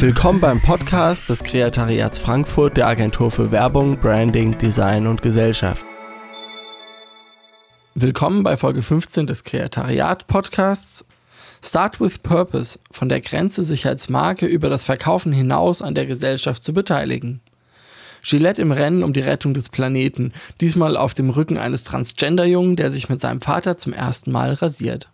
[0.00, 5.84] Willkommen beim Podcast des Kreatariats Frankfurt der Agentur für Werbung, Branding, Design und Gesellschaft.
[7.94, 11.04] Willkommen bei Folge 15 des Kreatariat Podcasts.
[11.62, 16.06] Start with Purpose, von der Grenze, sich als Marke über das Verkaufen hinaus an der
[16.06, 17.42] Gesellschaft zu beteiligen.
[18.22, 22.90] Gillette im Rennen um die Rettung des Planeten, diesmal auf dem Rücken eines Transgender-Jungen, der
[22.90, 25.10] sich mit seinem Vater zum ersten Mal rasiert.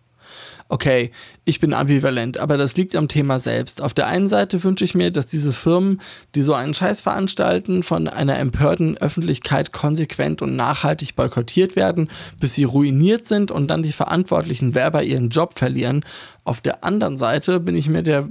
[0.69, 1.13] Okay,
[1.45, 3.81] ich bin ambivalent, aber das liegt am Thema selbst.
[3.81, 6.01] Auf der einen Seite wünsche ich mir, dass diese Firmen,
[6.35, 12.55] die so einen Scheiß veranstalten, von einer empörten Öffentlichkeit konsequent und nachhaltig boykottiert werden, bis
[12.55, 16.05] sie ruiniert sind und dann die verantwortlichen Werber ihren Job verlieren.
[16.43, 18.29] Auf der anderen Seite bin ich mir der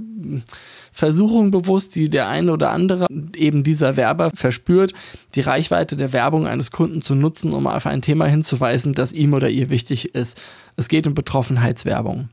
[0.92, 4.94] Versuchung bewusst, die der eine oder andere eben dieser Werber verspürt,
[5.34, 9.34] die Reichweite der Werbung eines Kunden zu nutzen, um auf ein Thema hinzuweisen, das ihm
[9.34, 10.40] oder ihr wichtig ist.
[10.76, 12.30] Es geht um Betroffenheitswerbung.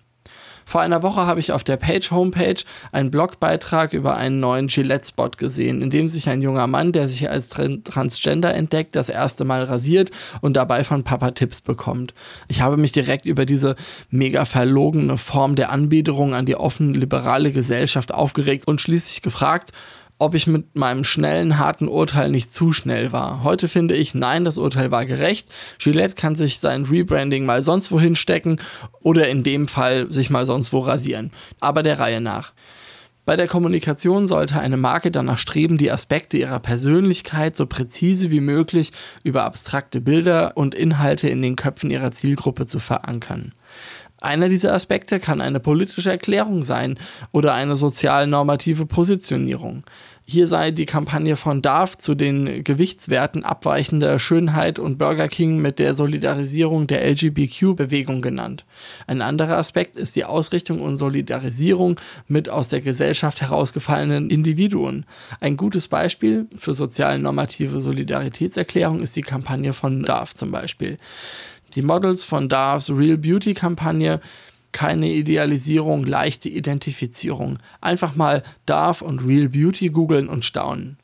[0.66, 5.32] Vor einer Woche habe ich auf der Page Homepage einen Blogbeitrag über einen neuen Gillette-Spot
[5.38, 9.64] gesehen, in dem sich ein junger Mann, der sich als Transgender entdeckt, das erste Mal
[9.64, 12.14] rasiert und dabei von Papa Tipps bekommt.
[12.48, 13.76] Ich habe mich direkt über diese
[14.10, 19.72] mega verlogene Form der Anbiederung an die offen liberale Gesellschaft aufgeregt und schließlich gefragt,
[20.24, 23.44] ob ich mit meinem schnellen, harten Urteil nicht zu schnell war.
[23.44, 25.50] Heute finde ich, nein, das Urteil war gerecht.
[25.80, 28.58] Gillette kann sich sein Rebranding mal sonst wohin stecken
[29.02, 31.32] oder in dem Fall sich mal sonst wo rasieren.
[31.60, 32.54] Aber der Reihe nach.
[33.26, 38.42] Bei der Kommunikation sollte eine Marke danach streben, die Aspekte ihrer Persönlichkeit so präzise wie
[38.42, 38.92] möglich
[39.24, 43.54] über abstrakte Bilder und Inhalte in den Köpfen ihrer Zielgruppe zu verankern.
[44.24, 46.98] Einer dieser Aspekte kann eine politische Erklärung sein
[47.34, 49.84] oder eine sozial-normative Positionierung.
[50.26, 55.80] Hier sei die Kampagne von DARF zu den Gewichtswerten abweichender Schönheit und Burger King mit
[55.80, 58.64] der Solidarisierung der LGBTQ-Bewegung genannt.
[59.06, 65.06] Ein anderer Aspekt ist die Ausrichtung und Solidarisierung mit aus der Gesellschaft herausgefallenen Individuen.
[65.42, 70.98] Ein gutes Beispiel für sozial-normative Solidaritätserklärung ist die Kampagne von DARF zum Beispiel.
[71.76, 74.22] Die Models von Darfs Real Beauty Kampagne
[74.74, 77.60] keine Idealisierung, leichte Identifizierung.
[77.80, 80.98] Einfach mal Darf und Real Beauty googeln und staunen.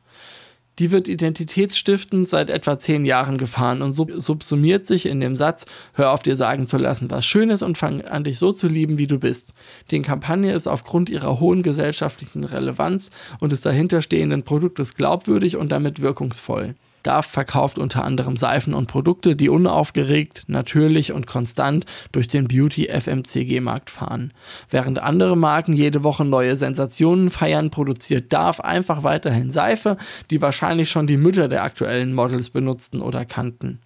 [0.80, 6.14] Die wird identitätsstiftend seit etwa zehn Jahren gefahren und subsumiert sich in dem Satz, hör
[6.14, 8.98] auf dir sagen zu lassen, was schön ist und fang an dich so zu lieben,
[8.98, 9.54] wie du bist.
[9.92, 16.02] Die Kampagne ist aufgrund ihrer hohen gesellschaftlichen Relevanz und des dahinterstehenden Produktes glaubwürdig und damit
[16.02, 16.76] wirkungsvoll.
[17.04, 23.90] DAF verkauft unter anderem Seifen und Produkte, die unaufgeregt, natürlich und konstant durch den Beauty-FMCG-Markt
[23.90, 24.34] fahren.
[24.70, 29.98] Während andere Marken jede Woche neue Sensationen feiern, produziert DAF einfach weiterhin Seife,
[30.30, 33.80] die wahrscheinlich schon die Mütter der aktuellen Models benutzten oder kannten.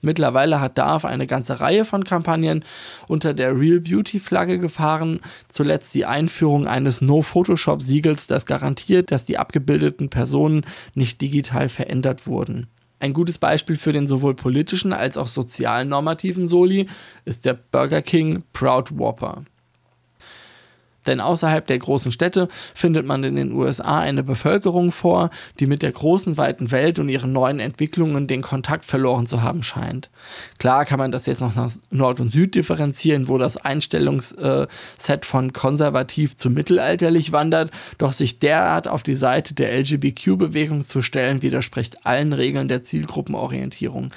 [0.00, 2.64] Mittlerweile hat Darf eine ganze Reihe von Kampagnen
[3.08, 5.20] unter der Real Beauty Flagge gefahren.
[5.48, 10.64] Zuletzt die Einführung eines No-Photoshop-Siegels, das garantiert, dass die abgebildeten Personen
[10.94, 12.68] nicht digital verändert wurden.
[13.00, 16.88] Ein gutes Beispiel für den sowohl politischen als auch sozialen normativen Soli
[17.24, 19.44] ist der Burger King Proud Whopper.
[21.08, 25.82] Denn außerhalb der großen Städte findet man in den USA eine Bevölkerung vor, die mit
[25.82, 30.10] der großen weiten Welt und ihren neuen Entwicklungen den Kontakt verloren zu haben scheint.
[30.58, 34.68] Klar kann man das jetzt noch nach Nord und Süd differenzieren, wo das Einstellungsset
[35.24, 41.40] von konservativ zu mittelalterlich wandert, doch sich derart auf die Seite der LGBTQ-Bewegung zu stellen,
[41.40, 44.10] widerspricht allen Regeln der Zielgruppenorientierung.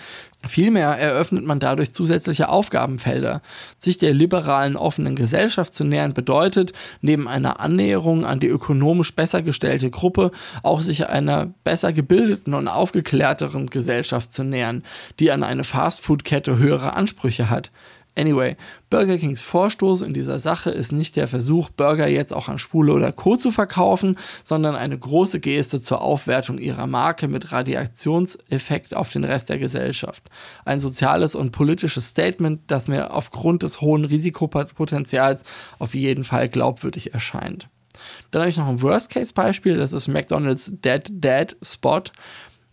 [0.47, 3.41] Vielmehr eröffnet man dadurch zusätzliche Aufgabenfelder.
[3.77, 9.43] Sich der liberalen offenen Gesellschaft zu nähern bedeutet, neben einer Annäherung an die ökonomisch besser
[9.43, 10.31] gestellte Gruppe
[10.63, 14.83] auch sich einer besser gebildeten und aufgeklärteren Gesellschaft zu nähern,
[15.19, 17.69] die an eine Fastfood-Kette höhere Ansprüche hat.
[18.17, 18.57] Anyway,
[18.89, 22.91] Burger Kings Vorstoß in dieser Sache ist nicht der Versuch, Burger jetzt auch an Schwule
[22.91, 23.37] oder Co.
[23.37, 29.47] zu verkaufen, sondern eine große Geste zur Aufwertung ihrer Marke mit Radiationseffekt auf den Rest
[29.47, 30.29] der Gesellschaft.
[30.65, 35.43] Ein soziales und politisches Statement, das mir aufgrund des hohen Risikopotenzials
[35.79, 37.69] auf jeden Fall glaubwürdig erscheint.
[38.31, 42.03] Dann habe ich noch ein Worst-Case-Beispiel, das ist McDonald's Dead Dad Spot.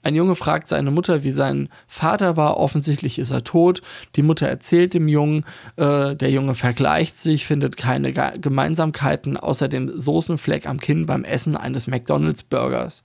[0.03, 2.57] Ein Junge fragt seine Mutter, wie sein Vater war.
[2.57, 3.83] Offensichtlich ist er tot.
[4.17, 5.45] Die Mutter erzählt dem Jungen.
[5.77, 11.57] Äh, der Junge vergleicht sich, findet keine Gemeinsamkeiten außer dem Soßenfleck am Kinn beim Essen
[11.57, 13.03] eines McDonald's Burgers.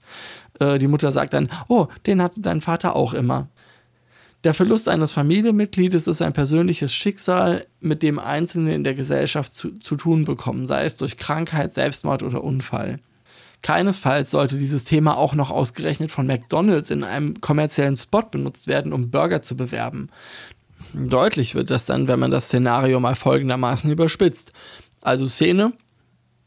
[0.60, 3.48] Äh, die Mutter sagt dann, oh, den hatte dein Vater auch immer.
[4.44, 9.70] Der Verlust eines Familienmitgliedes ist ein persönliches Schicksal, mit dem Einzelne in der Gesellschaft zu,
[9.78, 13.00] zu tun bekommen, sei es durch Krankheit, Selbstmord oder Unfall.
[13.64, 18.92] Keinesfalls sollte dieses Thema auch noch ausgerechnet von McDonald's in einem kommerziellen Spot benutzt werden,
[18.92, 20.10] um Burger zu bewerben.
[20.92, 24.52] Deutlich wird das dann, wenn man das Szenario mal folgendermaßen überspitzt.
[25.00, 25.72] Also Szene,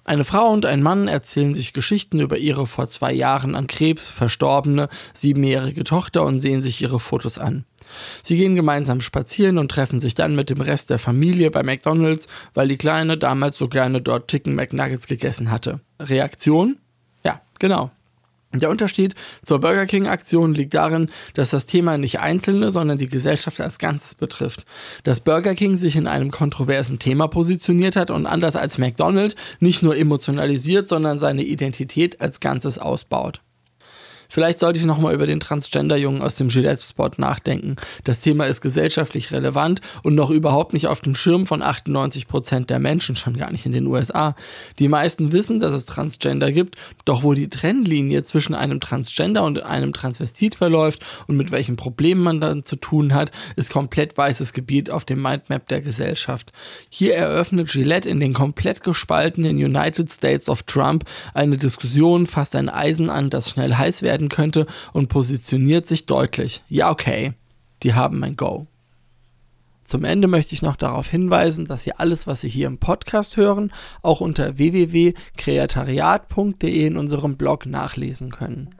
[0.03, 4.07] Eine Frau und ein Mann erzählen sich Geschichten über ihre vor zwei Jahren an Krebs
[4.09, 7.65] verstorbene siebenjährige Tochter und sehen sich ihre Fotos an.
[8.21, 12.27] Sie gehen gemeinsam spazieren und treffen sich dann mit dem Rest der Familie bei McDonald's,
[12.53, 15.81] weil die Kleine damals so gerne dort Chicken McNuggets gegessen hatte.
[15.99, 16.77] Reaktion?
[17.59, 17.91] Genau.
[18.53, 19.13] Der Unterschied
[19.43, 24.15] zur Burger King-Aktion liegt darin, dass das Thema nicht Einzelne, sondern die Gesellschaft als Ganzes
[24.15, 24.65] betrifft.
[25.03, 29.83] Dass Burger King sich in einem kontroversen Thema positioniert hat und anders als McDonald's nicht
[29.83, 33.41] nur emotionalisiert, sondern seine Identität als Ganzes ausbaut.
[34.29, 37.75] Vielleicht sollte ich nochmal über den Transgender-Jungen aus dem Gillette-Spot nachdenken.
[38.03, 42.69] Das Thema ist gesellschaftlich relevant und noch überhaupt nicht auf dem Schirm von 98 Prozent
[42.69, 44.35] der Menschen, schon gar nicht in den USA.
[44.79, 46.75] Die meisten wissen, dass es Transgender gibt,
[47.05, 52.21] doch wo die Trennlinie zwischen einem Transgender und einem Transvestit verläuft und mit welchen Problemen
[52.21, 56.51] man dann zu tun hat, ist komplett weißes Gebiet auf dem Mindmap der Gesellschaft.
[56.89, 62.69] Hier eröffnet Gillette in den komplett gespaltenen United States of Trump eine Diskussion, fasst ein
[62.69, 66.63] Eisen an, das schnell heiß werden werden könnte und positioniert sich deutlich.
[66.67, 67.33] Ja, okay,
[67.83, 68.65] die haben mein Go.
[69.83, 73.37] Zum Ende möchte ich noch darauf hinweisen, dass Sie alles, was Sie hier im Podcast
[73.37, 73.71] hören,
[74.01, 78.75] auch unter www.kreatariat.de in unserem Blog nachlesen können.